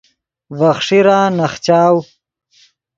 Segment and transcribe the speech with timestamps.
[0.57, 1.97] ڤے خݰیرا نخچاؤ